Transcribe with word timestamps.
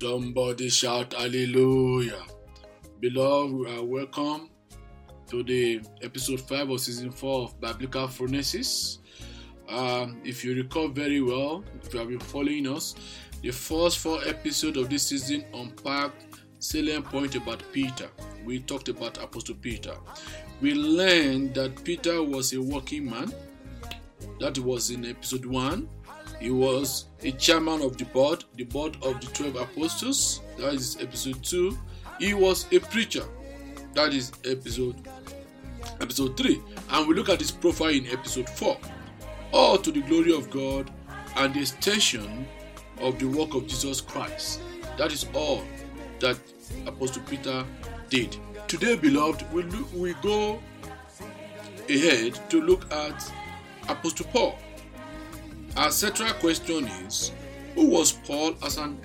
Somebody 0.00 0.68
shout 0.68 1.14
hallelujah. 1.14 2.22
Beloved, 3.00 3.54
we 3.54 3.70
are 3.70 3.82
welcome 3.82 4.50
to 5.28 5.42
the 5.42 5.80
episode 6.02 6.40
5 6.42 6.68
of 6.68 6.80
season 6.80 7.10
4 7.10 7.42
of 7.44 7.60
Biblical 7.60 8.06
Phronesis. 8.06 8.98
Um, 9.70 10.20
if 10.22 10.44
you 10.44 10.54
recall 10.54 10.88
very 10.88 11.22
well, 11.22 11.64
if 11.82 11.94
you 11.94 12.00
have 12.00 12.08
been 12.10 12.20
following 12.20 12.68
us, 12.68 12.94
the 13.40 13.50
first 13.50 13.98
four 13.98 14.22
episodes 14.26 14.76
of 14.76 14.90
this 14.90 15.06
season 15.06 15.46
unpacked 15.54 16.40
salient 16.58 17.06
point 17.06 17.34
about 17.34 17.62
Peter. 17.72 18.08
We 18.44 18.60
talked 18.60 18.88
about 18.90 19.16
Apostle 19.22 19.54
Peter. 19.54 19.94
We 20.60 20.74
learned 20.74 21.54
that 21.54 21.82
Peter 21.84 22.22
was 22.22 22.52
a 22.52 22.60
working 22.60 23.08
man. 23.08 23.32
That 24.40 24.58
was 24.58 24.90
in 24.90 25.06
episode 25.06 25.46
1. 25.46 25.88
He 26.40 26.50
was 26.50 27.06
a 27.22 27.32
chairman 27.32 27.80
of 27.82 27.96
the 27.96 28.04
board, 28.04 28.44
the 28.56 28.64
board 28.64 28.96
of 29.02 29.20
the 29.20 29.26
12 29.28 29.56
apostles. 29.56 30.40
That 30.58 30.74
is 30.74 30.96
episode 31.00 31.42
2. 31.42 31.76
He 32.18 32.34
was 32.34 32.66
a 32.72 32.78
preacher. 32.78 33.24
That 33.94 34.12
is 34.12 34.32
episode 34.44 34.96
episode 36.00 36.36
3. 36.36 36.60
And 36.90 37.08
we 37.08 37.14
look 37.14 37.28
at 37.28 37.40
his 37.40 37.50
profile 37.50 37.88
in 37.88 38.06
episode 38.08 38.48
4. 38.48 38.76
All 39.52 39.78
to 39.78 39.90
the 39.90 40.02
glory 40.02 40.34
of 40.34 40.50
God 40.50 40.90
and 41.36 41.54
the 41.54 41.60
extension 41.60 42.46
of 43.00 43.18
the 43.18 43.26
work 43.26 43.54
of 43.54 43.66
Jesus 43.66 44.00
Christ. 44.00 44.60
That 44.98 45.12
is 45.12 45.26
all 45.34 45.62
that 46.20 46.38
Apostle 46.86 47.22
Peter 47.22 47.64
did. 48.08 48.36
Today, 48.68 48.96
beloved, 48.96 49.50
we 49.52 49.62
look, 49.62 49.92
we 49.94 50.14
go 50.14 50.60
ahead 51.88 52.38
to 52.50 52.60
look 52.60 52.92
at 52.92 53.32
Apostle 53.88 54.26
Paul. 54.32 54.58
Our 55.76 55.90
central 55.90 56.32
question 56.34 56.86
is 57.06 57.32
Who 57.74 57.88
was 57.90 58.12
Paul 58.12 58.54
as 58.64 58.78
an 58.78 58.98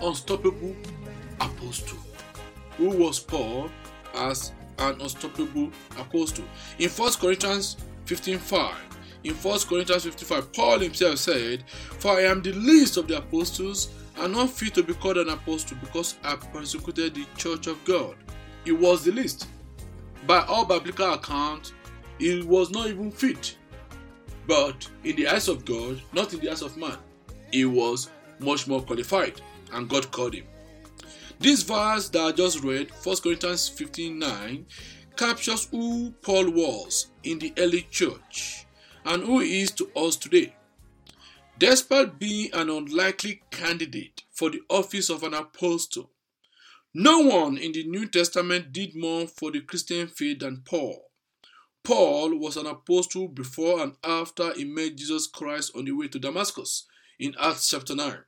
unstoppable 0.00 0.74
apostle? 1.38 1.98
Who 2.78 2.88
was 2.88 3.20
Paul 3.20 3.70
as 4.14 4.52
an 4.78 4.98
unstoppable 4.98 5.70
apostle? 5.98 6.46
In 6.78 6.88
1 6.88 7.12
Corinthians 7.20 7.76
15:5, 8.06 8.74
in 9.24 9.34
1 9.34 9.58
Corinthians 9.68 10.04
55, 10.04 10.52
Paul 10.54 10.78
himself 10.78 11.18
said, 11.18 11.64
For 11.98 12.12
I 12.12 12.22
am 12.22 12.40
the 12.40 12.52
least 12.52 12.96
of 12.96 13.06
the 13.06 13.18
apostles 13.18 13.90
and 14.16 14.32
not 14.32 14.48
fit 14.50 14.72
to 14.74 14.82
be 14.82 14.94
called 14.94 15.18
an 15.18 15.28
apostle 15.28 15.76
because 15.82 16.16
I 16.24 16.36
persecuted 16.36 17.14
the 17.14 17.26
church 17.36 17.66
of 17.66 17.84
God. 17.84 18.16
He 18.64 18.72
was 18.72 19.04
the 19.04 19.12
least. 19.12 19.48
By 20.26 20.40
all 20.46 20.64
biblical 20.64 21.12
accounts, 21.12 21.74
he 22.18 22.40
was 22.40 22.70
not 22.70 22.88
even 22.88 23.10
fit. 23.10 23.56
But 24.46 24.88
in 25.04 25.16
the 25.16 25.28
eyes 25.28 25.48
of 25.48 25.64
God, 25.64 26.00
not 26.12 26.32
in 26.32 26.40
the 26.40 26.50
eyes 26.50 26.62
of 26.62 26.76
man, 26.76 26.98
he 27.50 27.64
was 27.64 28.10
much 28.38 28.66
more 28.66 28.82
qualified, 28.82 29.40
and 29.72 29.88
God 29.88 30.10
called 30.10 30.34
him. 30.34 30.44
This 31.38 31.62
verse 31.62 32.08
that 32.10 32.22
I 32.22 32.32
just 32.32 32.62
read, 32.62 32.90
1 33.02 33.16
Corinthians 33.22 33.68
15 33.68 34.18
9, 34.18 34.66
captures 35.16 35.68
who 35.70 36.12
Paul 36.22 36.50
was 36.50 37.08
in 37.22 37.38
the 37.38 37.52
early 37.58 37.86
church 37.90 38.66
and 39.04 39.22
who 39.22 39.40
he 39.40 39.62
is 39.62 39.70
to 39.72 39.90
us 39.96 40.16
today. 40.16 40.54
Despite 41.58 42.18
being 42.18 42.50
an 42.52 42.68
unlikely 42.68 43.42
candidate 43.50 44.24
for 44.32 44.50
the 44.50 44.62
office 44.68 45.08
of 45.08 45.22
an 45.22 45.34
apostle, 45.34 46.10
no 46.92 47.20
one 47.20 47.56
in 47.56 47.72
the 47.72 47.84
New 47.84 48.06
Testament 48.06 48.72
did 48.72 48.94
more 48.94 49.26
for 49.26 49.50
the 49.50 49.60
Christian 49.60 50.08
faith 50.08 50.40
than 50.40 50.62
Paul. 50.64 51.10
Paul 51.84 52.38
was 52.38 52.56
an 52.56 52.66
apostle 52.66 53.28
before 53.28 53.80
and 53.82 53.94
after 54.02 54.54
he 54.54 54.64
met 54.64 54.96
Jesus 54.96 55.26
Christ 55.26 55.72
on 55.76 55.84
the 55.84 55.92
way 55.92 56.08
to 56.08 56.18
Damascus 56.18 56.86
in 57.18 57.34
Acts 57.38 57.68
chapter 57.68 57.94
9. 57.94 58.18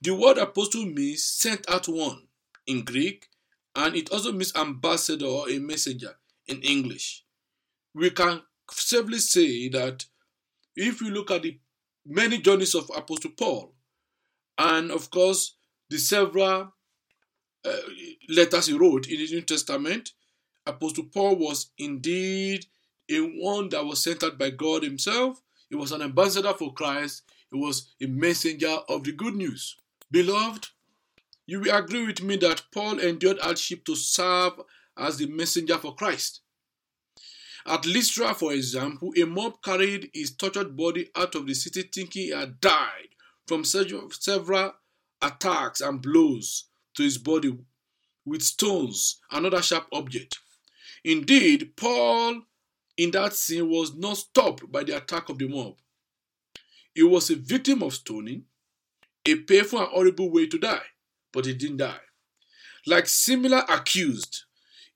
The 0.00 0.14
word 0.14 0.38
apostle 0.38 0.86
means 0.86 1.24
sent 1.24 1.68
out 1.68 1.88
one 1.88 2.28
in 2.66 2.84
Greek, 2.84 3.26
and 3.74 3.96
it 3.96 4.10
also 4.12 4.32
means 4.32 4.54
ambassador 4.54 5.26
or 5.26 5.50
a 5.50 5.58
messenger 5.58 6.14
in 6.46 6.62
English. 6.62 7.24
We 7.92 8.10
can 8.10 8.42
safely 8.70 9.18
say 9.18 9.68
that 9.70 10.06
if 10.76 11.00
we 11.00 11.10
look 11.10 11.32
at 11.32 11.42
the 11.42 11.58
many 12.06 12.38
journeys 12.38 12.74
of 12.74 12.90
Apostle 12.96 13.32
Paul, 13.36 13.74
and 14.56 14.90
of 14.92 15.10
course 15.10 15.56
the 15.90 15.98
several 15.98 16.72
uh, 17.64 17.76
letters 18.28 18.66
he 18.66 18.74
wrote 18.78 19.08
in 19.08 19.18
the 19.18 19.26
New 19.26 19.42
Testament, 19.42 20.12
Apostle 20.68 21.04
Paul 21.04 21.36
was 21.36 21.70
indeed 21.78 22.66
a 23.08 23.20
one 23.20 23.70
that 23.70 23.84
was 23.84 24.02
sent 24.02 24.22
out 24.22 24.38
by 24.38 24.50
God 24.50 24.82
Himself. 24.82 25.40
He 25.70 25.76
was 25.76 25.92
an 25.92 26.02
ambassador 26.02 26.52
for 26.52 26.72
Christ. 26.74 27.22
He 27.50 27.58
was 27.58 27.94
a 28.00 28.06
messenger 28.06 28.78
of 28.88 29.04
the 29.04 29.12
good 29.12 29.34
news. 29.34 29.76
Beloved, 30.10 30.68
you 31.46 31.60
will 31.60 31.74
agree 31.74 32.06
with 32.06 32.22
me 32.22 32.36
that 32.36 32.62
Paul 32.72 32.98
endured 32.98 33.38
hardship 33.40 33.84
to 33.86 33.96
serve 33.96 34.60
as 34.96 35.16
the 35.16 35.26
messenger 35.26 35.78
for 35.78 35.94
Christ. 35.94 36.40
At 37.64 37.86
Lystra, 37.86 38.34
for 38.34 38.52
example, 38.52 39.12
a 39.20 39.24
mob 39.24 39.62
carried 39.62 40.10
his 40.12 40.30
tortured 40.30 40.76
body 40.76 41.10
out 41.14 41.34
of 41.34 41.46
the 41.46 41.54
city 41.54 41.82
thinking 41.82 42.22
he 42.22 42.30
had 42.30 42.60
died 42.60 43.08
from 43.46 43.64
several 43.64 44.74
attacks 45.22 45.80
and 45.80 46.02
blows 46.02 46.64
to 46.94 47.02
his 47.02 47.18
body 47.18 47.58
with 48.24 48.42
stones 48.42 49.20
and 49.30 49.46
other 49.46 49.62
sharp 49.62 49.86
objects. 49.92 50.38
Indeed, 51.08 51.74
Paul 51.74 52.42
in 52.98 53.12
that 53.12 53.32
scene 53.32 53.66
was 53.66 53.96
not 53.96 54.18
stopped 54.18 54.70
by 54.70 54.84
the 54.84 54.98
attack 54.98 55.30
of 55.30 55.38
the 55.38 55.48
mob. 55.48 55.76
He 56.94 57.02
was 57.02 57.30
a 57.30 57.36
victim 57.36 57.82
of 57.82 57.94
stoning, 57.94 58.44
a 59.24 59.36
painful 59.36 59.78
and 59.78 59.88
horrible 59.88 60.30
way 60.30 60.48
to 60.48 60.58
die, 60.58 60.84
but 61.32 61.46
he 61.46 61.54
didn't 61.54 61.78
die. 61.78 62.00
Like 62.86 63.06
similar 63.06 63.64
accused, 63.70 64.44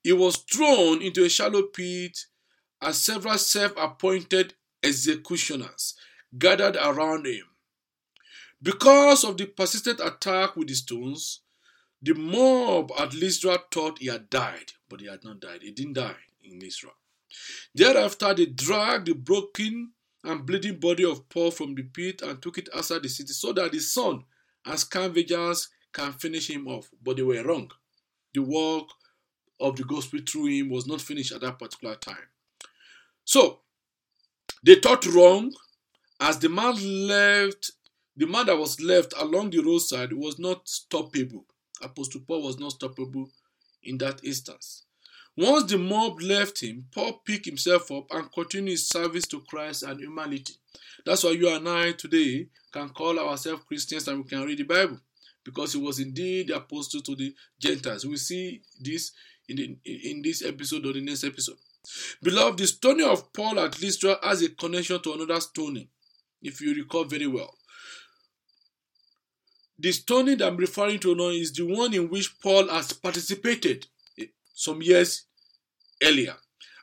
he 0.03 0.13
was 0.13 0.37
thrown 0.37 1.01
into 1.01 1.23
a 1.25 1.29
shallow 1.29 1.63
pit 1.63 2.27
as 2.79 3.01
several 3.01 3.39
self 3.39 3.73
appointed 3.75 4.53
executioners 4.83 5.95
gathered 6.37 6.75
around 6.75 7.25
him. 7.25 7.47
Because 8.61 9.23
of 9.23 9.37
the 9.37 9.47
persistent 9.47 9.99
attack 9.99 10.55
with 10.55 10.67
the 10.67 10.75
stones, 10.75 11.39
the 12.03 12.13
mob 12.13 12.91
at 12.99 13.13
Lystra 13.13 13.57
thought 13.71 13.99
he 13.99 14.07
had 14.07 14.29
died, 14.29 14.73
but 14.89 14.99
he 14.99 15.07
had 15.07 15.23
not 15.23 15.39
died. 15.39 15.61
He 15.61 15.71
didn't 15.71 15.93
die 15.93 16.15
in 16.43 16.59
Lystra. 16.59 16.89
Thereafter, 17.73 18.33
they 18.33 18.45
dragged 18.47 19.07
the 19.07 19.13
broken 19.13 19.93
and 20.23 20.45
bleeding 20.45 20.79
body 20.79 21.05
of 21.05 21.27
Paul 21.29 21.51
from 21.51 21.75
the 21.75 21.83
pit 21.83 22.21
and 22.21 22.41
took 22.41 22.57
it 22.57 22.67
outside 22.75 23.03
the 23.03 23.09
city 23.09 23.31
so 23.31 23.53
that 23.53 23.71
the 23.71 23.79
sun 23.79 24.23
and 24.65 24.77
scavengers 24.77 25.69
can 25.93 26.11
finish 26.13 26.49
him 26.49 26.67
off. 26.67 26.89
But 27.01 27.17
they 27.17 27.23
were 27.23 27.41
wrong. 27.43 27.71
The 28.33 28.41
work 28.41 28.87
of 29.59 29.77
the 29.77 29.83
gospel 29.83 30.19
through 30.27 30.47
him 30.47 30.69
was 30.69 30.85
not 30.85 31.01
finished 31.01 31.31
at 31.31 31.41
that 31.41 31.57
particular 31.57 31.95
time. 31.95 32.27
So, 33.23 33.59
they 34.61 34.75
thought 34.75 35.05
wrong 35.05 35.53
as 36.19 36.37
the 36.39 36.49
man 36.49 37.07
left, 37.07 37.71
the 38.17 38.27
man 38.27 38.47
that 38.47 38.57
was 38.57 38.81
left 38.81 39.13
along 39.17 39.51
the 39.51 39.59
roadside 39.59 40.11
was 40.11 40.37
not 40.37 40.65
stoppable. 40.65 41.45
Apostle 41.83 42.21
Paul 42.27 42.43
was 42.43 42.59
not 42.59 42.73
stoppable 42.73 43.29
in 43.83 43.97
that 43.99 44.23
instance. 44.23 44.83
Once 45.35 45.71
the 45.71 45.77
mob 45.77 46.21
left 46.21 46.61
him, 46.61 46.85
Paul 46.91 47.13
picked 47.25 47.45
himself 47.45 47.91
up 47.91 48.05
and 48.11 48.31
continued 48.31 48.71
his 48.71 48.87
service 48.87 49.25
to 49.27 49.41
Christ 49.41 49.83
and 49.83 49.99
humanity. 49.99 50.53
That's 51.05 51.23
why 51.23 51.31
you 51.31 51.49
and 51.49 51.67
I 51.67 51.93
today 51.93 52.47
can 52.71 52.89
call 52.89 53.19
ourselves 53.19 53.63
Christians 53.67 54.07
and 54.07 54.23
we 54.23 54.29
can 54.29 54.43
read 54.43 54.59
the 54.59 54.63
Bible 54.63 54.99
because 55.43 55.73
he 55.73 55.79
was 55.79 55.99
indeed 55.99 56.47
the 56.47 56.57
apostle 56.57 57.01
to 57.01 57.15
the 57.15 57.33
Gentiles. 57.59 58.05
We 58.05 58.17
see 58.17 58.61
this 58.79 59.11
in, 59.49 59.55
the, 59.55 59.77
in 59.85 60.21
this 60.21 60.43
episode 60.43 60.85
or 60.85 60.93
the 60.93 61.01
next 61.01 61.23
episode. 61.23 61.57
Beloved, 62.21 62.59
the 62.59 62.67
stoning 62.67 63.07
of 63.07 63.33
Paul 63.33 63.59
at 63.59 63.81
Lystra 63.81 64.17
has 64.23 64.41
a 64.41 64.49
connection 64.49 65.01
to 65.01 65.13
another 65.13 65.41
stoning, 65.41 65.87
if 66.41 66.61
you 66.61 66.73
recall 66.73 67.03
very 67.05 67.27
well. 67.27 67.53
The 69.79 69.91
stoning 69.91 70.37
that 70.37 70.47
I'm 70.47 70.57
referring 70.57 70.99
to 70.99 71.15
now 71.15 71.29
is 71.29 71.51
the 71.51 71.63
one 71.63 71.93
in 71.93 72.09
which 72.09 72.39
Paul 72.39 72.67
has 72.69 72.93
participated 72.93 73.87
some 74.53 74.81
years 74.81 75.25
earlier. 76.01 76.35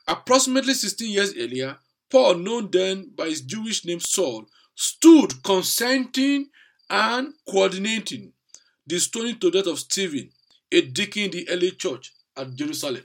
Approximately 0.09 0.75
16 0.75 1.11
years 1.11 1.35
earlier, 1.37 1.79
Paul, 2.11 2.35
known 2.37 2.71
then 2.71 3.11
by 3.15 3.27
his 3.27 3.43
Jewish 3.43 3.85
name 3.85 4.01
Saul, 4.01 4.47
stood 4.75 5.43
consenting 5.43 6.49
and 6.89 7.35
coordinating 7.49 8.33
the 8.87 8.99
stoning 8.99 9.39
to 9.39 9.51
death 9.51 9.69
of 9.69 9.79
Stephen, 9.79 10.31
a 10.73 10.81
deacon 10.81 11.25
in 11.25 11.31
the 11.31 11.49
early 11.49 11.71
church 11.71 12.13
at 12.37 12.55
Jerusalem. 12.57 13.05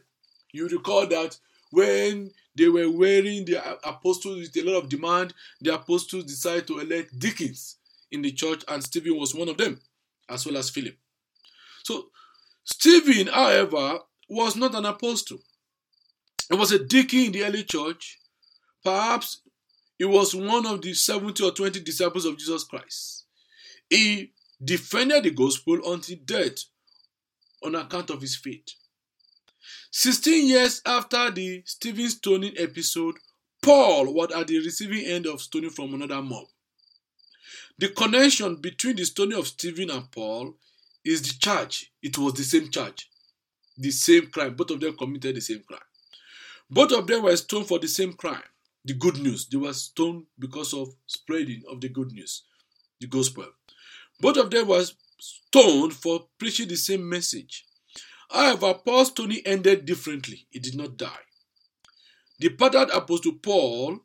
You 0.52 0.68
recall 0.68 1.06
that 1.08 1.38
when 1.70 2.32
they 2.56 2.70
were 2.70 2.90
wearing 2.90 3.46
the 3.46 3.62
apostles 3.88 4.40
with 4.40 4.58
a 4.58 4.64
lot 4.64 4.84
of 4.84 4.90
demand, 4.90 5.34
the 5.62 5.76
apostles 5.76 6.24
decided 6.24 6.66
to 6.68 6.80
elect 6.80 7.20
deacons 7.20 7.78
in 8.16 8.22
the 8.22 8.32
church, 8.32 8.64
and 8.68 8.84
Stephen 8.84 9.18
was 9.18 9.36
one 9.36 9.50
of 9.50 9.58
them, 9.58 9.80
as 10.30 10.46
well 10.46 10.58
as 10.58 10.70
Philip. 10.70 10.96
So, 11.84 12.08
Stephen, 12.64 13.28
however, 13.28 14.00
was 14.28 14.56
not 14.56 14.74
an 14.74 14.86
apostle. 14.86 15.40
He 16.50 16.56
was 16.56 16.72
a 16.72 16.84
deacon 16.84 17.20
in 17.20 17.32
the 17.32 17.44
early 17.44 17.64
church. 17.64 18.20
Perhaps 18.84 19.42
he 19.98 20.06
was 20.06 20.36
one 20.36 20.66
of 20.66 20.82
the 20.82 20.94
70 20.94 21.44
or 21.44 21.52
20 21.52 21.80
disciples 21.82 22.26
of 22.26 22.38
Jesus 22.38 22.64
Christ. 22.64 23.26
He 23.90 24.32
defended 24.64 25.24
the 25.24 25.32
gospel 25.32 25.80
until 25.94 26.18
death 26.26 26.66
on 27.64 27.76
account 27.76 28.10
of 28.10 28.22
his 28.22 28.36
faith. 28.36 28.68
16 29.92 30.48
years 30.48 30.82
after 30.86 31.32
the 31.32 31.64
Stephen 31.66 32.10
stoning 32.10 32.54
episode, 32.58 33.16
Paul 33.62 34.14
was 34.14 34.32
at 34.32 34.48
the 34.48 34.60
receiving 34.60 35.06
end 35.06 35.26
of 35.26 35.42
stoning 35.42 35.70
from 35.70 35.94
another 35.94 36.22
mob. 36.22 36.46
The 37.78 37.90
connection 37.90 38.56
between 38.56 38.96
the 38.96 39.06
stoning 39.06 39.38
of 39.38 39.48
Stephen 39.48 39.90
and 39.90 40.10
Paul 40.10 40.56
is 41.04 41.22
the 41.22 41.34
charge. 41.40 41.92
It 42.02 42.18
was 42.18 42.34
the 42.34 42.44
same 42.44 42.70
charge, 42.72 43.10
the 43.78 43.92
same 43.92 44.28
crime. 44.28 44.56
Both 44.56 44.72
of 44.72 44.80
them 44.80 44.96
committed 44.98 45.36
the 45.36 45.42
same 45.42 45.62
crime. 45.68 45.80
Both 46.70 46.94
of 46.94 47.06
them 47.06 47.24
were 47.24 47.36
stoned 47.36 47.68
for 47.68 47.78
the 47.80 47.88
same 47.88 48.14
crime, 48.14 48.42
the 48.86 48.94
good 48.94 49.18
news. 49.18 49.48
They 49.48 49.58
were 49.58 49.74
stoned 49.74 50.26
because 50.40 50.74
of 50.74 50.96
spreading 51.06 51.64
of 51.70 51.82
the 51.82 51.90
good 51.90 52.12
news, 52.12 52.44
the 53.00 53.08
gospel. 53.08 53.46
Both 54.22 54.38
of 54.38 54.50
them 54.50 54.68
were 54.70 54.86
stoned 55.20 55.94
for 55.94 56.28
preaching 56.38 56.70
the 56.70 56.78
same 56.78 57.08
message. 57.08 57.66
However, 58.30 58.74
Paul's 58.74 59.10
stoning 59.10 59.42
ended 59.46 59.86
differently. 59.86 60.48
He 60.50 60.60
did 60.60 60.76
not 60.76 60.98
die. 60.98 61.20
The 62.40 62.50
pattern 62.50 62.90
Apostle 62.92 63.34
Paul, 63.34 64.00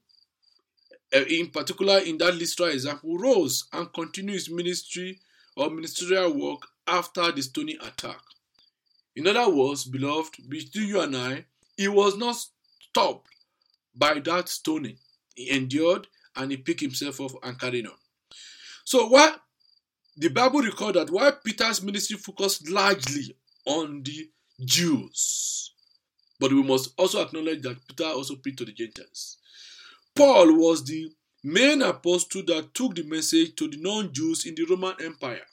Uh, 1.14 1.24
in 1.28 1.48
particular 1.48 1.98
in 1.98 2.18
that 2.18 2.34
Lystra 2.36 2.66
example, 2.66 3.18
rose 3.18 3.64
and 3.72 3.92
continued 3.92 4.34
his 4.34 4.50
ministry 4.50 5.18
or 5.56 5.68
ministerial 5.68 6.32
work 6.32 6.62
after 6.86 7.32
the 7.32 7.42
stoning 7.42 7.78
attack. 7.82 8.20
In 9.16 9.26
other 9.26 9.50
words, 9.50 9.84
beloved, 9.84 10.48
between 10.48 10.88
you 10.88 11.00
and 11.00 11.16
I, 11.16 11.44
he 11.76 11.88
was 11.88 12.16
not 12.16 12.36
stopped 12.36 13.28
by 13.94 14.20
that 14.20 14.48
stoning. 14.48 14.98
He 15.34 15.50
endured 15.50 16.06
and 16.36 16.50
he 16.50 16.56
picked 16.56 16.80
himself 16.80 17.20
up 17.20 17.32
and 17.42 17.58
carried 17.58 17.86
on. 17.86 17.94
So, 18.84 19.08
what 19.08 19.40
the 20.16 20.28
Bible 20.28 20.60
records 20.60 20.94
that 20.94 21.10
while 21.10 21.32
Peter's 21.44 21.82
ministry 21.82 22.16
focused 22.18 22.68
largely 22.70 23.36
on 23.66 24.02
the 24.02 24.30
Jews, 24.64 25.72
but 26.38 26.52
we 26.52 26.62
must 26.62 26.92
also 26.98 27.22
acknowledge 27.22 27.62
that 27.62 27.76
Peter 27.88 28.04
also 28.04 28.36
preached 28.36 28.58
to 28.58 28.64
the 28.64 28.72
Gentiles. 28.72 29.38
Paul 30.14 30.54
was 30.56 30.84
the 30.84 31.10
main 31.42 31.82
apostle 31.82 32.42
that 32.46 32.74
took 32.74 32.94
the 32.94 33.02
message 33.04 33.54
to 33.56 33.68
the 33.68 33.78
non 33.78 34.12
Jews 34.12 34.46
in 34.46 34.54
the 34.54 34.64
Roman 34.64 34.94
Empire. 35.02 35.46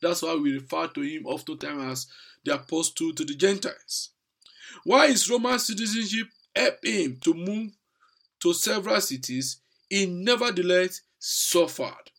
That's 0.00 0.22
why 0.22 0.34
we 0.34 0.52
refer 0.52 0.88
to 0.88 1.00
him 1.00 1.26
oftentimes 1.26 1.82
as 1.92 2.06
the 2.44 2.54
apostle 2.54 3.12
to 3.14 3.24
the 3.24 3.34
Gentiles. 3.34 4.10
While 4.84 5.08
his 5.08 5.28
Roman 5.28 5.58
citizenship 5.58 6.28
helped 6.54 6.86
him 6.86 7.18
to 7.22 7.34
move 7.34 7.72
to 8.40 8.52
several 8.52 9.00
cities, 9.00 9.58
he 9.88 10.06
nevertheless 10.06 11.00
suffered. 11.18 12.10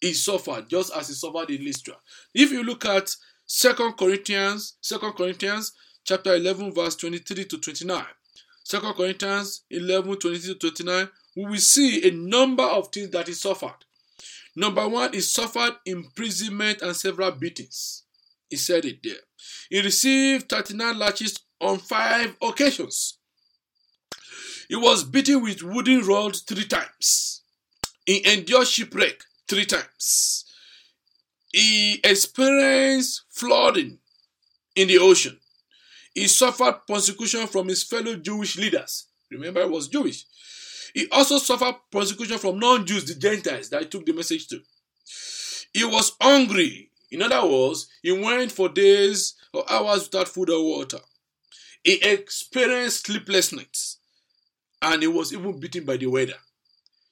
He 0.00 0.12
suffered 0.14 0.68
just 0.68 0.92
as 0.94 1.08
he 1.08 1.14
suffered 1.14 1.50
in 1.50 1.64
Lystra. 1.64 1.94
If 2.34 2.50
you 2.50 2.62
look 2.62 2.84
at 2.84 3.14
Second 3.46 3.96
Corinthians, 3.96 4.74
Second 4.80 5.12
Corinthians 5.12 5.72
chapter 6.04 6.34
11, 6.34 6.74
verse 6.74 6.96
23 6.96 7.44
to 7.44 7.58
29. 7.58 8.04
2 8.64 8.80
Corinthians 8.94 9.62
11, 9.70 10.16
23 10.16 10.54
to 10.54 10.58
29, 10.58 11.08
we 11.36 11.44
will 11.44 11.56
see 11.56 12.08
a 12.08 12.12
number 12.12 12.62
of 12.62 12.88
things 12.88 13.10
that 13.10 13.26
he 13.26 13.34
suffered. 13.34 13.84
Number 14.54 14.86
one, 14.88 15.12
he 15.12 15.20
suffered 15.20 15.76
imprisonment 15.86 16.82
and 16.82 16.94
several 16.94 17.30
beatings. 17.32 18.04
He 18.48 18.56
said 18.56 18.84
it 18.84 19.02
there. 19.02 19.14
He 19.70 19.80
received 19.80 20.48
39 20.48 20.98
lashes 20.98 21.38
on 21.60 21.78
five 21.78 22.36
occasions. 22.42 23.18
He 24.68 24.76
was 24.76 25.04
beaten 25.04 25.42
with 25.42 25.62
wooden 25.62 26.06
rods 26.06 26.40
three 26.42 26.66
times. 26.66 27.42
He 28.04 28.26
endured 28.30 28.66
shipwreck 28.66 29.22
three 29.48 29.64
times. 29.64 30.44
He 31.52 32.00
experienced 32.04 33.22
flooding 33.30 33.98
in 34.74 34.88
the 34.88 34.98
ocean. 34.98 35.38
He 36.14 36.28
suffered 36.28 36.80
persecution 36.86 37.46
from 37.46 37.68
his 37.68 37.82
fellow 37.82 38.16
Jewish 38.16 38.56
leaders. 38.56 39.06
Remember, 39.30 39.62
he 39.62 39.68
was 39.68 39.88
Jewish. 39.88 40.24
He 40.94 41.08
also 41.10 41.38
suffered 41.38 41.76
persecution 41.90 42.38
from 42.38 42.58
non 42.58 42.86
Jews, 42.86 43.04
the 43.04 43.14
Gentiles, 43.14 43.70
that 43.70 43.82
he 43.82 43.88
took 43.88 44.04
the 44.04 44.12
message 44.12 44.46
to. 44.48 44.60
He 45.72 45.84
was 45.84 46.12
hungry. 46.20 46.90
In 47.10 47.22
other 47.22 47.46
words, 47.46 47.88
he 48.02 48.12
went 48.12 48.52
for 48.52 48.68
days 48.68 49.34
or 49.52 49.70
hours 49.70 50.04
without 50.04 50.28
food 50.28 50.50
or 50.50 50.62
water. 50.64 50.98
He 51.82 51.94
experienced 52.02 53.06
sleepless 53.06 53.52
nights 53.52 53.98
and 54.80 55.02
he 55.02 55.08
was 55.08 55.32
even 55.32 55.58
beaten 55.58 55.84
by 55.84 55.96
the 55.96 56.06
weather. 56.06 56.38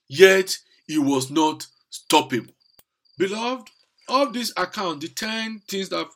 Yet 0.09 0.59
he 0.87 0.99
was 0.99 1.31
not 1.31 1.67
stoppable. 1.91 2.53
Beloved, 3.19 3.69
of 4.09 4.33
this 4.33 4.53
account, 4.57 5.03
the 5.03 5.09
10 5.09 5.63
things 5.69 5.89
that 5.91 5.99
I've 5.99 6.15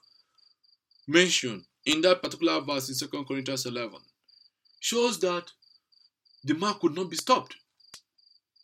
mentioned 1.06 1.64
in 1.86 2.00
that 2.02 2.22
particular 2.22 2.60
verse 2.60 2.88
in 2.88 3.08
2 3.08 3.24
Corinthians 3.24 3.66
11 3.66 3.98
shows 4.80 5.18
that 5.20 5.50
the 6.44 6.54
man 6.54 6.74
could 6.80 6.94
not 6.94 7.10
be 7.10 7.16
stopped. 7.16 7.56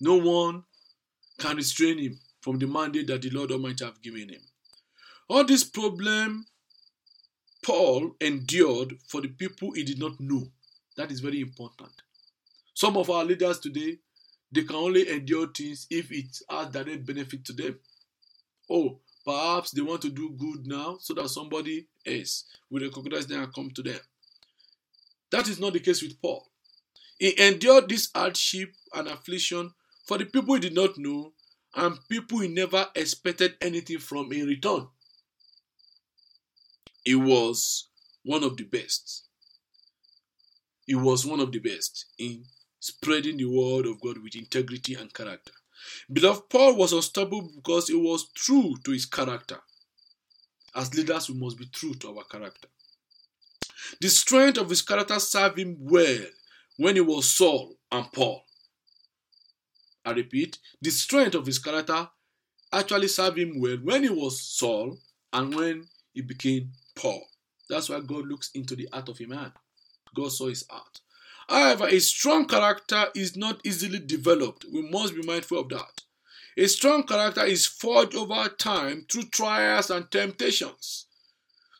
No 0.00 0.16
one 0.16 0.64
can 1.38 1.56
restrain 1.56 1.98
him 1.98 2.18
from 2.40 2.58
the 2.58 2.66
mandate 2.66 3.06
that 3.06 3.22
the 3.22 3.30
Lord 3.30 3.50
Almighty 3.50 3.84
have 3.84 4.00
given 4.02 4.28
him. 4.28 4.40
All 5.28 5.44
this 5.44 5.64
problem 5.64 6.46
Paul 7.62 8.16
endured 8.20 8.98
for 9.06 9.20
the 9.20 9.28
people 9.28 9.72
he 9.72 9.84
did 9.84 9.98
not 9.98 10.18
know. 10.18 10.48
That 10.96 11.10
is 11.10 11.20
very 11.20 11.40
important. 11.40 11.92
Some 12.74 12.96
of 12.96 13.10
our 13.10 13.24
leaders 13.24 13.58
today, 13.58 13.98
they 14.50 14.62
can 14.62 14.76
only 14.76 15.08
endure 15.10 15.46
things 15.48 15.86
if 15.90 16.10
it 16.10 16.38
has 16.50 16.68
direct 16.68 17.06
benefit 17.06 17.44
to 17.46 17.52
them. 17.52 17.78
Oh, 18.70 18.98
perhaps 19.30 19.70
they 19.70 19.80
want 19.82 20.02
to 20.02 20.10
do 20.10 20.30
good 20.36 20.66
now 20.66 20.96
so 21.00 21.14
that 21.14 21.28
somebody 21.28 21.86
else 22.04 22.44
will 22.68 22.82
recognize 22.82 23.26
them 23.28 23.42
and 23.42 23.54
come 23.54 23.70
to 23.70 23.82
them. 23.82 24.00
That 25.30 25.48
is 25.48 25.60
not 25.60 25.72
the 25.72 25.80
case 25.80 26.02
with 26.02 26.20
Paul. 26.20 26.44
He 27.18 27.40
endured 27.40 27.88
this 27.88 28.08
hardship 28.12 28.72
and 28.92 29.06
affliction 29.06 29.72
for 30.06 30.18
the 30.18 30.24
people 30.24 30.54
he 30.54 30.60
did 30.60 30.74
not 30.74 30.98
know 30.98 31.32
and 31.76 31.96
people 32.08 32.40
he 32.40 32.48
never 32.48 32.86
expected 32.96 33.54
anything 33.60 33.98
from 33.98 34.32
in 34.32 34.46
return. 34.46 34.88
He 37.04 37.14
was 37.14 37.88
one 38.24 38.42
of 38.42 38.56
the 38.56 38.64
best. 38.64 39.28
He 40.86 40.96
was 40.96 41.24
one 41.24 41.38
of 41.38 41.52
the 41.52 41.60
best 41.60 42.06
in 42.18 42.44
spreading 42.80 43.36
the 43.36 43.44
word 43.44 43.86
of 43.86 44.00
God 44.00 44.18
with 44.18 44.34
integrity 44.34 44.94
and 44.94 45.12
character. 45.14 45.52
Beloved, 46.12 46.48
Paul 46.48 46.76
was 46.76 46.92
unstoppable 46.92 47.50
because 47.54 47.88
he 47.88 47.94
was 47.94 48.30
true 48.34 48.74
to 48.84 48.90
his 48.92 49.06
character. 49.06 49.58
As 50.74 50.94
leaders, 50.94 51.28
we 51.28 51.36
must 51.36 51.58
be 51.58 51.66
true 51.66 51.94
to 51.94 52.16
our 52.16 52.24
character. 52.24 52.68
The 54.00 54.08
strength 54.08 54.58
of 54.58 54.68
his 54.68 54.82
character 54.82 55.18
served 55.18 55.58
him 55.58 55.76
well 55.80 56.26
when 56.76 56.94
he 56.94 57.00
was 57.00 57.30
Saul 57.30 57.74
and 57.90 58.10
Paul. 58.12 58.44
I 60.04 60.12
repeat, 60.12 60.58
the 60.80 60.90
strength 60.90 61.34
of 61.34 61.46
his 61.46 61.58
character 61.58 62.08
actually 62.72 63.08
served 63.08 63.38
him 63.38 63.60
well 63.60 63.76
when 63.82 64.02
he 64.02 64.08
was 64.08 64.40
Saul 64.40 64.98
and 65.32 65.54
when 65.54 65.88
he 66.12 66.22
became 66.22 66.72
Paul. 66.94 67.22
That's 67.68 67.88
why 67.88 68.00
God 68.00 68.26
looks 68.26 68.50
into 68.54 68.74
the 68.74 68.88
heart 68.92 69.08
of 69.08 69.20
a 69.20 69.26
man. 69.26 69.52
God 70.14 70.32
saw 70.32 70.48
his 70.48 70.64
heart. 70.68 71.00
However, 71.50 71.88
a 71.88 71.98
strong 71.98 72.46
character 72.46 73.08
is 73.12 73.36
not 73.36 73.60
easily 73.64 73.98
developed. 73.98 74.66
We 74.72 74.82
must 74.82 75.16
be 75.16 75.22
mindful 75.22 75.58
of 75.58 75.68
that. 75.70 76.02
A 76.56 76.68
strong 76.68 77.02
character 77.02 77.44
is 77.44 77.66
forged 77.66 78.14
over 78.14 78.48
time 78.50 79.04
through 79.10 79.24
trials 79.24 79.90
and 79.90 80.08
temptations. 80.08 81.06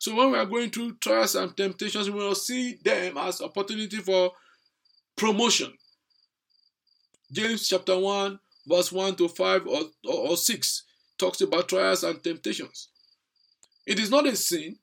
So 0.01 0.17
when 0.17 0.33
we 0.33 0.39
are 0.39 0.47
going 0.47 0.71
through 0.71 0.97
trials 0.97 1.37
and 1.37 1.57
temptations, 1.57 2.11
we 2.11 2.19
will 2.19 2.35
see 2.35 2.79
them 2.83 3.17
as 3.17 3.41
opportunity 3.41 3.99
for 3.99 4.33
promotion. 5.17 5.73
James 7.31 7.69
chapter 7.69 7.97
1, 7.97 8.41
verse 8.67 8.91
1 8.91 9.15
to 9.17 9.29
5 9.29 9.67
or, 9.69 9.83
or, 10.05 10.31
or 10.31 10.37
6 10.37 10.83
talks 11.17 11.43
about 11.43 11.69
trials 11.69 12.03
and 12.03 12.21
temptations. 12.25 12.89
It 13.87 14.01
is 14.01 14.11
not 14.11 14.27
a 14.27 14.35
sin 14.35 14.79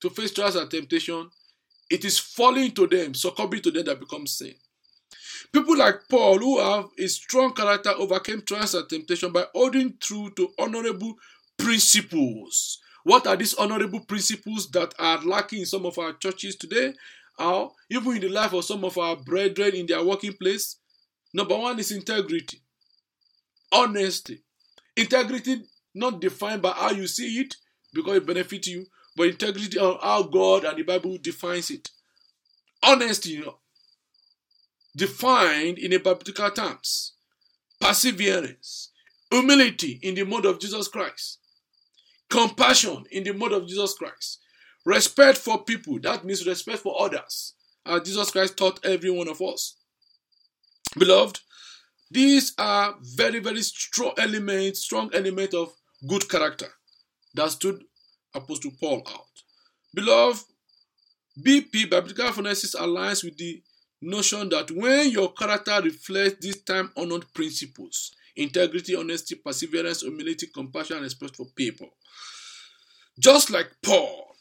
to 0.00 0.10
face 0.10 0.32
trials 0.32 0.56
and 0.56 0.68
temptation 0.68 1.30
it 1.90 2.04
is 2.04 2.18
falling 2.18 2.72
to 2.72 2.86
them, 2.86 3.14
succumbing 3.14 3.62
to 3.62 3.70
them 3.70 3.84
that 3.86 4.00
becomes 4.00 4.38
sin. 4.38 4.54
People 5.52 5.76
like 5.76 6.08
Paul, 6.08 6.38
who 6.38 6.60
have 6.60 6.86
a 6.98 7.06
strong 7.08 7.52
character, 7.52 7.90
overcame 7.90 8.42
trials 8.42 8.74
and 8.74 8.88
temptation 8.88 9.32
by 9.32 9.44
holding 9.54 9.96
true 10.00 10.30
to 10.36 10.48
honorable 10.58 11.14
principles. 11.58 12.78
What 13.04 13.26
are 13.26 13.36
these 13.36 13.54
honorable 13.54 14.00
principles 14.00 14.70
that 14.70 14.94
are 14.98 15.20
lacking 15.22 15.60
in 15.60 15.66
some 15.66 15.84
of 15.84 15.98
our 15.98 16.12
churches 16.14 16.56
today? 16.56 16.94
Or 17.38 17.72
even 17.90 18.16
in 18.16 18.20
the 18.22 18.28
life 18.28 18.52
of 18.52 18.64
some 18.64 18.84
of 18.84 18.96
our 18.96 19.16
brethren 19.16 19.74
in 19.74 19.86
their 19.86 20.02
working 20.04 20.34
place? 20.34 20.76
Number 21.34 21.56
one 21.56 21.78
is 21.78 21.90
integrity, 21.90 22.60
honesty. 23.72 24.42
Integrity 24.96 25.62
not 25.94 26.20
defined 26.20 26.62
by 26.62 26.72
how 26.72 26.90
you 26.90 27.06
see 27.06 27.40
it 27.40 27.56
because 27.92 28.18
it 28.18 28.26
benefits 28.26 28.68
you, 28.68 28.86
but 29.16 29.28
integrity 29.28 29.78
on 29.78 29.98
how 30.00 30.22
God 30.22 30.64
and 30.64 30.78
the 30.78 30.82
Bible 30.82 31.18
defines 31.20 31.70
it. 31.70 31.90
Honesty, 32.82 33.42
defined 34.96 35.78
in 35.78 35.92
a 35.92 35.98
biblical 35.98 36.50
terms. 36.50 37.12
Perseverance, 37.80 38.90
humility 39.30 39.98
in 40.02 40.14
the 40.14 40.24
mode 40.24 40.46
of 40.46 40.60
Jesus 40.60 40.88
Christ, 40.88 41.38
compassion 42.30 43.04
in 43.10 43.24
the 43.24 43.32
mode 43.32 43.52
of 43.52 43.66
Jesus 43.66 43.94
Christ, 43.94 44.38
respect 44.84 45.38
for 45.38 45.64
people, 45.64 45.98
that 46.00 46.24
means 46.24 46.46
respect 46.46 46.78
for 46.78 47.00
others, 47.00 47.54
as 47.84 48.02
Jesus 48.02 48.30
Christ 48.30 48.56
taught 48.56 48.84
every 48.84 49.10
one 49.10 49.28
of 49.28 49.40
us. 49.42 49.76
Beloved, 50.96 51.40
these 52.10 52.52
are 52.58 52.94
very, 53.00 53.40
very 53.40 53.62
strong 53.62 54.12
elements, 54.18 54.80
strong 54.80 55.10
element 55.14 55.54
of 55.54 55.72
good 56.06 56.28
character 56.28 56.68
that 57.34 57.50
stood 57.50 57.82
Apostle 58.34 58.72
Paul 58.80 59.02
out. 59.08 59.42
Beloved, 59.94 60.44
BP, 61.40 61.90
Biblical 61.90 62.26
Phronesis, 62.26 62.74
aligns 62.74 63.24
with 63.24 63.36
the 63.38 63.62
notion 64.00 64.48
that 64.50 64.70
when 64.70 65.10
your 65.10 65.32
character 65.32 65.80
reflects 65.82 66.40
these 66.40 66.62
time 66.62 66.90
honored 66.96 67.32
principles, 67.32 68.12
integrity, 68.36 68.94
honesty, 68.94 69.34
perseverance, 69.36 70.02
humility, 70.02 70.46
compassion, 70.48 70.96
and 70.96 71.04
respect 71.04 71.36
for 71.36 71.46
people, 71.54 71.88
just 73.18 73.50
like 73.50 73.70
Paul, 73.82 74.34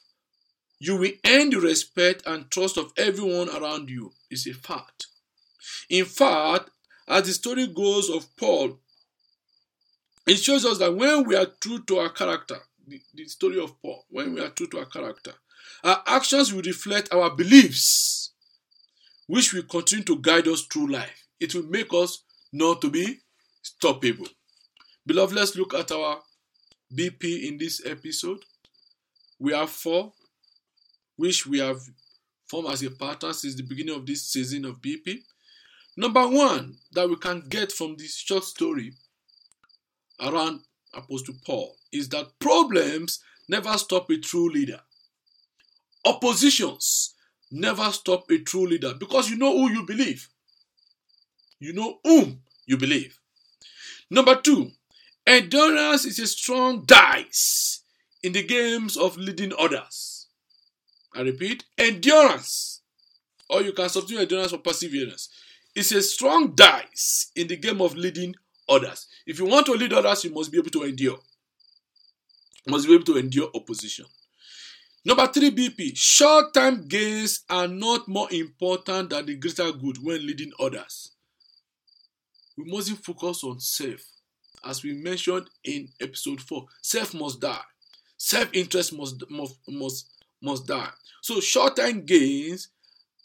you 0.80 0.98
will 0.98 1.12
earn 1.28 1.50
the 1.52 1.60
respect 1.60 2.24
and 2.26 2.50
trust 2.50 2.78
of 2.78 2.92
everyone 2.98 3.50
around 3.50 3.90
you. 3.90 4.12
It's 4.30 4.48
a 4.48 4.54
fact. 4.54 5.08
In 5.90 6.06
fact, 6.06 6.70
as 7.08 7.28
the 7.28 7.34
story 7.34 7.68
goes 7.68 8.10
of 8.10 8.26
Paul, 8.36 8.80
it 10.26 10.38
shows 10.38 10.66
us 10.66 10.78
that 10.80 10.96
when 10.96 11.26
we 11.26 11.36
are 11.36 11.46
true 11.46 11.80
to 11.84 11.98
our 12.00 12.10
character, 12.10 12.58
the, 12.92 13.02
the 13.14 13.26
story 13.26 13.60
of 13.60 13.82
Paul, 13.82 14.06
when 14.10 14.34
we 14.34 14.42
are 14.42 14.50
true 14.50 14.68
to 14.68 14.80
our 14.80 14.86
character, 14.86 15.34
our 15.84 16.04
actions 16.06 16.54
will 16.54 16.62
reflect 16.62 17.14
our 17.14 17.36
beliefs, 17.36 18.34
which 19.28 19.54
will 19.54 19.64
continue 19.64 20.04
to 20.06 20.20
guide 20.20 20.48
us 20.48 20.64
through 20.64 20.92
life. 20.92 21.28
It 21.40 21.56
will 21.56 21.64
make 21.64 21.94
us 21.94 22.24
not 22.54 22.82
to 22.82 22.90
be 22.90 23.20
stoppable. 23.64 24.30
Beloved, 25.06 25.34
let's 25.36 25.56
look 25.56 25.74
at 25.74 25.92
our 25.92 26.20
BP 26.94 27.48
in 27.48 27.58
this 27.58 27.82
episode. 27.86 28.44
We 29.40 29.54
have 29.54 29.70
four, 29.70 30.12
which 31.16 31.48
we 31.48 31.60
have 31.60 31.80
formed 32.48 32.70
as 32.70 32.84
a 32.84 32.92
pattern 32.92 33.34
since 33.34 33.56
the 33.56 33.64
beginning 33.64 33.96
of 33.96 34.06
this 34.06 34.28
season 34.28 34.66
of 34.66 34.82
BP. 34.82 35.20
Number 35.98 36.28
one 36.28 36.78
that 36.92 37.10
we 37.10 37.16
can 37.16 37.42
get 37.48 37.72
from 37.72 37.96
this 37.98 38.18
short 38.18 38.44
story 38.44 38.94
around 40.22 40.62
Apostle 40.94 41.36
Paul 41.46 41.76
is 41.92 42.10
that 42.10 42.40
problems 42.40 43.20
never 43.48 43.78
stop 43.78 44.10
a 44.10 44.18
true 44.18 44.50
leader. 44.50 44.80
Oppositions 46.06 47.14
never 47.52 47.92
stop 47.92 48.30
a 48.32 48.40
true 48.40 48.68
leader 48.68 48.94
because 48.98 49.30
you 49.30 49.38
know 49.38 49.52
who 49.52 49.72
you 49.72 49.86
believe. 49.86 50.28
You 51.60 51.74
know 51.74 52.00
whom 52.04 52.42
you 52.66 52.78
believe. 52.78 53.20
Number 54.10 54.36
two, 54.36 54.72
endurance 55.28 56.06
is 56.06 56.20
a 56.20 56.28
strong 56.28 56.84
dice 56.86 57.82
in 58.24 58.34
the 58.34 58.44
games 58.44 58.98
of 58.98 59.18
leading 59.18 59.54
others. 59.58 60.28
I 61.14 61.22
repeat, 61.22 61.66
endurance, 61.78 62.82
or 63.50 63.62
you 63.62 63.74
can 63.74 63.90
substitute 63.90 64.22
endurance 64.22 64.52
for 64.52 64.60
perseverance, 64.60 65.30
is 65.76 65.92
a 65.92 66.02
strong 66.02 66.56
dice 66.56 67.32
in 67.36 67.48
the 67.48 67.58
game 67.58 67.82
of 67.82 67.96
leading 67.96 68.36
others. 68.68 69.08
If 69.26 69.40
you 69.40 69.46
want 69.46 69.66
to 69.68 69.74
lead 69.74 69.94
others, 69.94 70.24
you 70.24 70.32
must 70.32 70.52
be 70.52 70.58
able 70.58 70.70
to 70.72 70.84
endure. 70.84 71.20
Must 72.68 72.88
be 72.88 72.94
able 72.94 73.06
to 73.06 73.18
endure 73.18 73.50
opposition. 73.56 74.06
Number 75.04 75.26
three, 75.28 75.50
BP. 75.50 75.94
Short 75.98 76.54
term 76.54 76.88
gains 76.88 77.44
are 77.50 77.68
not 77.68 78.08
more 78.08 78.32
important 78.32 79.10
than 79.10 79.26
the 79.26 79.36
greater 79.36 79.72
good 79.72 79.98
when 80.04 80.26
leading 80.26 80.52
others. 80.60 81.12
We 82.58 82.66
mustn't 82.66 83.04
focus 83.04 83.44
on 83.44 83.60
self. 83.60 84.02
As 84.64 84.84
we 84.84 84.94
mentioned 84.94 85.50
in 85.64 85.90
episode 86.00 86.40
4, 86.42 86.66
self 86.82 87.14
must 87.16 87.40
die. 87.42 87.62
Self 88.16 88.50
interest 88.54 88.94
must, 88.94 89.24
must, 89.32 89.56
must, 89.68 90.08
must 90.40 90.68
die. 90.68 90.90
So, 91.22 91.40
short 91.40 91.78
term 91.78 92.06
gains 92.06 92.70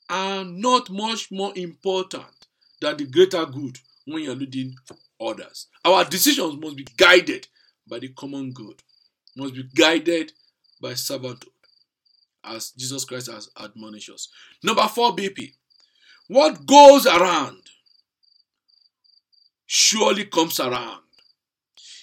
are 0.08 0.44
not 0.44 0.88
much 0.88 1.30
more 1.30 1.52
important 1.56 2.46
than 2.80 2.96
the 2.96 3.06
greater 3.06 3.44
good 3.44 3.78
when 4.06 4.22
you're 4.22 4.34
leading 4.34 4.74
others. 5.20 5.66
Our 5.84 6.04
decisions 6.04 6.56
must 6.58 6.76
be 6.76 6.86
guided 6.96 7.48
by 7.86 7.98
the 7.98 8.08
common 8.08 8.52
good, 8.52 8.82
must 9.36 9.54
be 9.54 9.64
guided 9.74 10.32
by 10.80 10.92
servanthood, 10.92 11.48
as 12.44 12.70
Jesus 12.70 13.04
Christ 13.04 13.30
has 13.30 13.50
admonished 13.56 14.10
us. 14.10 14.28
Number 14.62 14.86
four, 14.88 15.14
BP. 15.14 15.52
What 16.28 16.66
goes 16.66 17.06
around 17.06 17.62
surely 19.66 20.24
comes 20.24 20.58
around. 20.60 21.00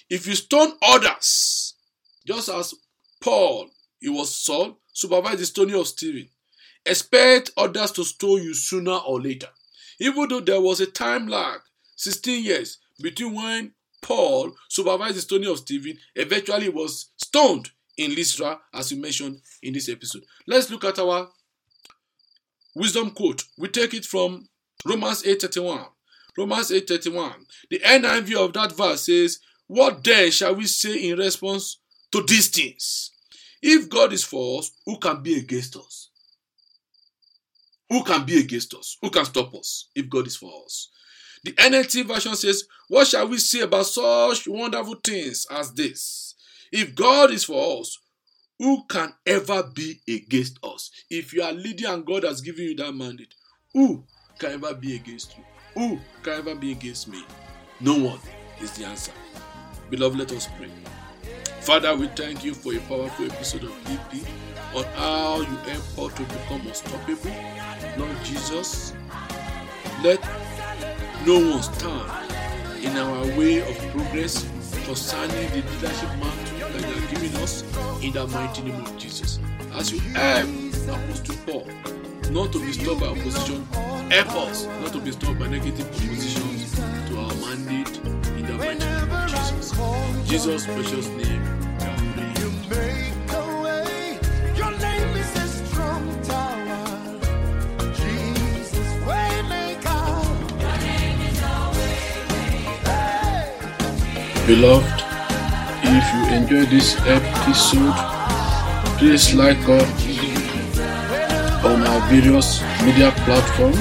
If 0.08 0.26
you 0.26 0.34
stone 0.34 0.72
others, 0.82 1.74
just 2.26 2.48
as 2.48 2.74
Paul, 3.20 3.70
he 4.00 4.08
was 4.08 4.34
Saul, 4.34 4.78
supervise 4.92 5.38
the 5.38 5.46
stoning 5.46 5.74
of 5.74 5.88
Stephen, 5.88 6.28
expect 6.84 7.50
others 7.56 7.90
to 7.92 8.04
stone 8.04 8.42
you 8.42 8.54
sooner 8.54 8.96
or 8.96 9.20
later. 9.20 9.48
Even 9.98 10.28
though 10.28 10.40
there 10.40 10.60
was 10.60 10.80
a 10.80 10.86
time 10.86 11.26
lag, 11.26 11.60
16 11.96 12.44
years, 12.44 12.78
between 13.00 13.34
when 13.34 13.72
Paul 14.04 14.54
supervised 14.68 15.16
the 15.16 15.22
stoning 15.22 15.48
of 15.48 15.58
Stephen, 15.58 15.98
eventually 16.14 16.68
was 16.68 17.06
stoned 17.16 17.70
in 17.96 18.14
Lystra, 18.14 18.60
as 18.74 18.92
we 18.92 18.98
mentioned 18.98 19.40
in 19.62 19.72
this 19.72 19.88
episode. 19.88 20.24
Let's 20.46 20.68
look 20.68 20.84
at 20.84 20.98
our 20.98 21.30
wisdom 22.74 23.12
quote. 23.12 23.44
We 23.56 23.68
take 23.68 23.94
it 23.94 24.04
from 24.04 24.46
Romans 24.84 25.22
8:31. 25.22 25.86
Romans 26.36 26.70
8:31. 26.70 27.46
The 27.70 27.80
NIV 27.80 28.34
of 28.36 28.52
that 28.52 28.76
verse 28.76 29.06
says, 29.06 29.38
"What 29.68 30.04
then 30.04 30.30
shall 30.30 30.54
we 30.54 30.66
say 30.66 31.08
in 31.08 31.18
response 31.18 31.78
to 32.12 32.22
these 32.22 32.48
things? 32.48 33.10
If 33.62 33.88
God 33.88 34.12
is 34.12 34.22
for 34.22 34.58
us, 34.58 34.70
who 34.84 34.98
can 34.98 35.22
be 35.22 35.38
against 35.38 35.76
us? 35.76 36.10
Who 37.88 38.04
can 38.04 38.26
be 38.26 38.38
against 38.38 38.74
us? 38.74 38.98
Who 39.00 39.08
can 39.08 39.24
stop 39.24 39.54
us 39.54 39.86
if 39.94 40.10
God 40.10 40.26
is 40.26 40.36
for 40.36 40.64
us?" 40.66 40.90
The 41.44 41.52
NLT 41.52 42.06
version 42.06 42.34
says, 42.36 42.64
What 42.88 43.06
shall 43.06 43.28
we 43.28 43.38
say 43.38 43.60
about 43.60 43.86
such 43.86 44.48
wonderful 44.48 44.96
things 45.04 45.46
as 45.50 45.72
this? 45.72 46.34
If 46.72 46.94
God 46.94 47.30
is 47.30 47.44
for 47.44 47.80
us, 47.80 47.98
who 48.58 48.84
can 48.88 49.12
ever 49.26 49.62
be 49.62 50.00
against 50.08 50.58
us? 50.64 50.90
If 51.10 51.32
you 51.34 51.42
are 51.42 51.52
leading 51.52 51.86
and 51.86 52.04
God 52.06 52.24
has 52.24 52.40
given 52.40 52.64
you 52.64 52.76
that 52.76 52.92
mandate, 52.92 53.34
who 53.74 54.04
can 54.38 54.52
ever 54.52 54.74
be 54.74 54.96
against 54.96 55.36
you? 55.36 55.44
Who 55.74 56.00
can 56.22 56.34
ever 56.34 56.54
be 56.54 56.72
against 56.72 57.08
me? 57.08 57.24
No 57.80 57.94
one 57.98 58.20
is 58.60 58.72
the 58.72 58.86
answer. 58.86 59.12
Beloved, 59.90 60.18
let 60.18 60.32
us 60.32 60.48
pray. 60.56 60.70
Father, 61.60 61.94
we 61.94 62.08
thank 62.08 62.44
you 62.44 62.54
for 62.54 62.74
a 62.74 62.78
powerful 62.80 63.26
episode 63.30 63.64
of 63.64 63.70
BP 63.84 64.24
on 64.74 64.84
how 64.94 65.40
you 65.40 65.44
help 65.44 65.98
us 65.98 66.14
to 66.14 66.22
become 66.22 66.66
unstoppable. 66.66 67.34
Lord 67.98 68.24
Jesus, 68.24 68.94
let 70.02 70.20
no 71.26 71.38
one 71.38 71.62
stand 71.62 72.84
in 72.84 72.96
our 72.98 73.24
way 73.38 73.60
of 73.60 73.78
progress 73.92 74.46
concerning 74.84 75.48
the 75.50 75.62
leadership 75.70 76.08
mantle 76.20 76.68
that 76.68 76.86
you 76.86 77.02
are 77.02 77.08
giving 77.08 77.34
us 77.42 77.62
in 78.02 78.12
the 78.12 78.26
mighty 78.26 78.62
name 78.62 78.78
of 78.84 78.98
Jesus. 78.98 79.38
As 79.72 79.90
you 79.90 80.00
help 80.00 80.48
Apostle 80.88 81.36
Paul 81.46 81.66
not 82.30 82.52
to 82.52 82.60
be 82.60 82.72
stopped 82.72 83.00
by 83.00 83.06
opposition, 83.06 83.64
help 84.10 84.32
us 84.32 84.66
not 84.66 84.92
to 84.92 85.00
be 85.00 85.12
stopped 85.12 85.38
by 85.38 85.46
negative 85.48 85.86
oppositions 85.88 86.74
to 87.08 87.18
our 87.18 87.34
mandate 87.36 87.96
in 88.36 88.46
the 88.46 88.54
mighty 88.58 88.84
name 88.84 89.10
of 89.10 89.28
Jesus. 89.30 89.72
In 89.78 90.26
Jesus' 90.26 90.66
precious 90.66 91.08
name, 91.08 91.53
Beloved, 104.46 104.84
if 105.84 106.04
you 106.12 106.36
enjoy 106.36 106.66
this 106.68 107.00
episode, 107.06 107.94
please 108.98 109.32
like 109.32 109.56
us 109.66 109.88
on 111.64 111.82
our 111.82 112.00
various 112.10 112.60
media 112.84 113.10
platforms 113.24 113.78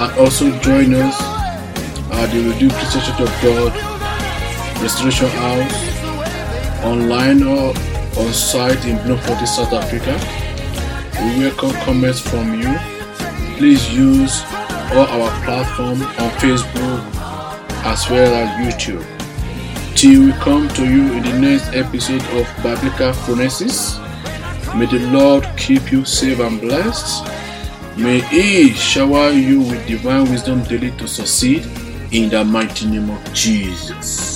and 0.00 0.18
also 0.18 0.50
join 0.60 0.94
us 0.94 1.20
at 2.16 2.32
the 2.32 2.48
Redeemed 2.48 2.72
Christian 2.72 3.02
Church 3.02 3.20
of 3.20 3.42
God 3.42 3.72
Restoration 4.80 5.28
House 5.28 6.82
online 6.82 7.42
or 7.42 7.76
on 8.18 8.32
site 8.32 8.86
in 8.86 8.96
Bloemfontein, 9.04 9.46
South 9.46 9.74
Africa. 9.74 10.16
We 11.20 11.44
welcome 11.44 11.72
comments 11.84 12.20
from 12.20 12.58
you. 12.58 12.74
Please 13.58 13.92
use 13.92 14.44
all 14.96 15.04
our 15.12 15.44
platforms 15.44 16.00
on 16.00 16.30
Facebook 16.40 17.04
as 17.84 18.08
well 18.08 18.32
as 18.32 18.48
YouTube. 18.64 19.13
Till 19.94 20.26
we 20.26 20.32
come 20.32 20.68
to 20.70 20.84
you 20.84 21.12
in 21.12 21.22
the 21.22 21.38
next 21.38 21.68
episode 21.72 22.22
of 22.36 22.46
Biblical 22.62 23.12
Phronesis, 23.12 23.96
may 24.76 24.86
the 24.86 24.98
Lord 25.10 25.46
keep 25.56 25.92
you 25.92 26.04
safe 26.04 26.40
and 26.40 26.60
blessed. 26.60 27.24
May 27.96 28.20
He 28.20 28.70
shower 28.70 29.30
you 29.30 29.60
with 29.60 29.86
divine 29.86 30.28
wisdom 30.30 30.64
daily 30.64 30.90
to 30.98 31.06
succeed 31.06 31.64
in 32.10 32.28
the 32.28 32.44
mighty 32.44 32.86
name 32.86 33.08
of 33.08 33.32
Jesus. 33.32 34.33